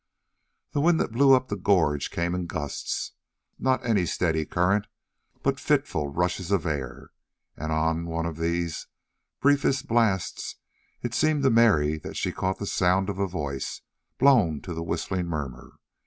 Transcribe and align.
The 0.71 0.81
wind 0.81 0.99
that 0.99 1.11
blew 1.11 1.33
up 1.33 1.47
the 1.49 1.55
gorge 1.55 2.09
came 2.09 2.33
in 2.33 2.47
gusts, 2.47 3.11
not 3.59 3.85
any 3.85 4.07
steady 4.07 4.47
current, 4.47 4.87
but 5.43 5.59
fitful 5.59 6.07
rushes 6.07 6.49
of 6.49 6.65
air, 6.65 7.11
and 7.55 7.71
on 7.71 8.07
one 8.07 8.25
of 8.25 8.37
these 8.37 8.87
brief 9.41 9.61
blasts 9.85 10.55
it 11.03 11.13
seemed 11.13 11.43
to 11.43 11.51
Mary 11.51 11.99
that 11.99 12.17
she 12.17 12.31
caught 12.31 12.57
the 12.57 12.65
sound 12.65 13.11
of 13.11 13.19
a 13.19 13.27
voice 13.27 13.81
blown 14.17 14.59
to 14.61 14.81
whistling 14.81 15.27
murmur. 15.27 15.73